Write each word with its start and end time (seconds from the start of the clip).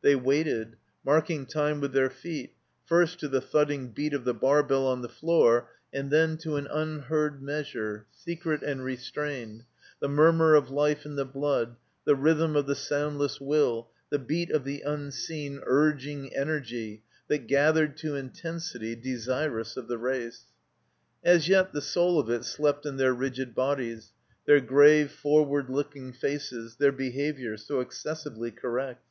They 0.00 0.16
waited, 0.16 0.76
marking 1.04 1.44
time 1.44 1.78
with 1.78 1.92
their 1.92 2.08
feet, 2.08 2.54
first, 2.86 3.18
to 3.20 3.28
the 3.28 3.42
thudding 3.42 3.88
beat 3.88 4.14
of 4.14 4.24
the 4.24 4.32
bar 4.32 4.62
bell 4.62 4.86
on 4.86 5.02
the 5.02 5.10
floor 5.10 5.68
and 5.92 6.10
then 6.10 6.38
to 6.38 6.56
an 6.56 6.66
unheard 6.68 7.42
measure, 7.42 8.06
secret 8.10 8.62
and 8.62 8.82
restrained, 8.82 9.64
the 10.00 10.08
murmiu" 10.08 10.56
of 10.56 10.70
life 10.70 11.04
in 11.04 11.16
the 11.16 11.26
blood, 11.26 11.76
the 12.06 12.14
rhythm 12.16 12.56
of 12.56 12.64
the 12.64 12.72
sotmdless 12.74 13.42
will, 13.42 13.90
the 14.08 14.18
beat 14.18 14.50
of 14.50 14.64
the 14.64 14.80
unseen, 14.86 15.60
urging 15.66 16.34
energy, 16.34 17.02
that 17.28 17.46
gathered 17.46 17.98
to 17.98 18.16
intensity, 18.16 18.96
desirous 18.96 19.76
of 19.76 19.86
the 19.86 19.98
race. 19.98 20.44
As 21.22 21.46
yet 21.46 21.74
the 21.74 21.82
soul 21.82 22.18
of 22.18 22.30
it 22.30 22.46
slept 22.46 22.86
in 22.86 22.96
their 22.96 23.12
rigid 23.12 23.54
bodies, 23.54 24.14
their 24.46 24.60
grave, 24.60 25.10
forward 25.12 25.68
looking 25.68 26.14
faces, 26.14 26.76
their 26.76 26.90
behavior, 26.90 27.58
so 27.58 27.80
excessively 27.80 28.50
correct. 28.50 29.04